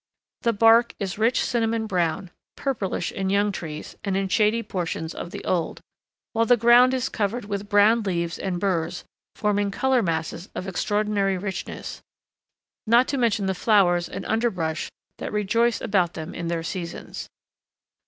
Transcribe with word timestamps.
The 0.41 0.51
bark 0.53 0.95
is 0.97 1.19
rich 1.19 1.45
cinnamon 1.45 1.85
brown, 1.85 2.31
purplish 2.55 3.11
in 3.11 3.29
young 3.29 3.51
trees 3.51 3.95
and 4.03 4.17
in 4.17 4.29
shady 4.29 4.63
portions 4.63 5.13
of 5.13 5.29
the 5.29 5.43
old, 5.45 5.79
while 6.33 6.47
the 6.47 6.57
ground 6.57 6.95
is 6.95 7.07
covered 7.07 7.45
with 7.45 7.69
brown 7.69 8.01
leaves 8.01 8.39
and 8.39 8.59
burs 8.59 9.03
forming 9.35 9.69
color 9.69 10.01
masses 10.01 10.49
of 10.55 10.67
extraordinary 10.67 11.37
richness, 11.37 12.01
not 12.87 13.07
to 13.09 13.17
mention 13.19 13.45
the 13.45 13.53
flowers 13.53 14.09
and 14.09 14.25
underbrush 14.25 14.89
that 15.19 15.31
rejoice 15.31 15.79
about 15.81 16.15
them 16.15 16.33
in 16.33 16.47
their 16.47 16.63
seasons. 16.63 17.29